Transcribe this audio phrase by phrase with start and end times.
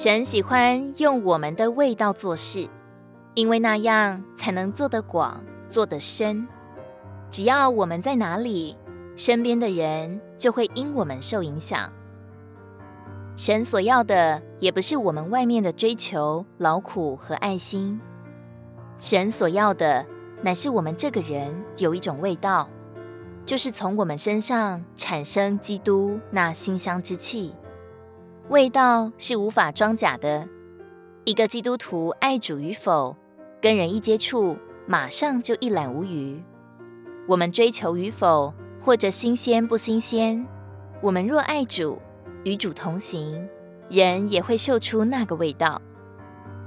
[0.00, 2.68] 神喜欢用我们的味道做事，
[3.34, 6.46] 因为那样才能做得广、做得深。
[7.32, 8.76] 只要我们在哪里，
[9.16, 11.92] 身边的人就会因我们受影响。
[13.36, 18.00] 神所要的也不是我们外面的追求、劳苦和爱心，
[19.00, 20.06] 神所要的
[20.42, 22.68] 乃是我们这个人有一种味道，
[23.44, 27.52] 就是从我们身上产生基督那馨香之气。
[28.50, 30.48] 味道是无法装假的。
[31.24, 33.14] 一个基督徒爱主与否，
[33.60, 36.42] 跟人一接触，马上就一览无余。
[37.26, 40.46] 我们追求与否，或者新鲜不新鲜，
[41.02, 41.98] 我们若爱主，
[42.44, 43.46] 与主同行，
[43.90, 45.82] 人也会嗅出那个味道。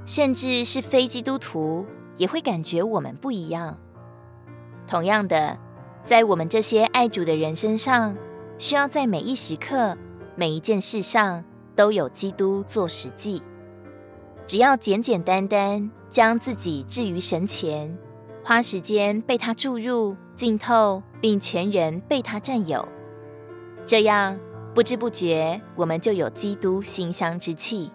[0.06, 1.84] 甚至是非基督徒，
[2.16, 3.76] 也会感觉我们不一样。
[4.86, 5.58] 同样的，
[6.04, 8.16] 在我们这些爱主的人身上，
[8.56, 9.96] 需要在每一时刻、
[10.36, 11.42] 每一件事上，
[11.82, 13.42] 都有基督做实际，
[14.46, 17.98] 只要简简单单将自己置于神前，
[18.44, 22.86] 花时间被他注入、浸透，并全人被他占有，
[23.84, 24.38] 这样
[24.72, 27.90] 不知不觉我们就有基督馨香之气。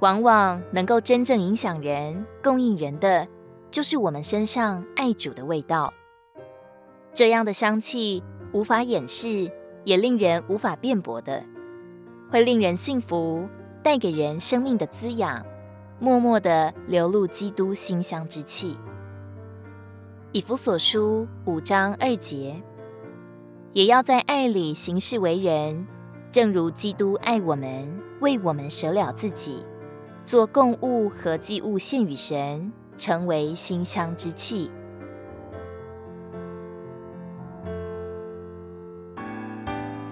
[0.00, 3.26] 往往能够真正影响人、供应人的，
[3.70, 5.90] 就是我们身上爱主的味道。
[7.14, 9.50] 这样的香气无法掩饰，
[9.82, 11.42] 也令人无法辩驳的。
[12.32, 13.46] 会令人幸福，
[13.82, 15.44] 带给人生命的滋养，
[16.00, 18.74] 默默地流露基督馨香之气。
[20.32, 22.58] 以弗所书五章二节，
[23.74, 25.86] 也要在爱里行事为人，
[26.30, 27.86] 正如基督爱我们，
[28.22, 29.62] 为我们舍了自己，
[30.24, 34.70] 做供物和祭物献与神，成为馨香之气。